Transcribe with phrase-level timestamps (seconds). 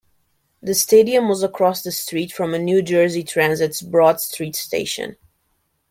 [0.63, 5.15] The stadium was across the street from a New Jersey Transit's Broad Street Station.